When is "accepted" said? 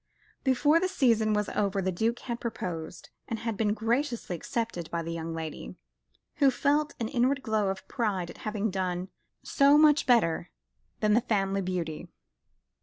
4.35-4.89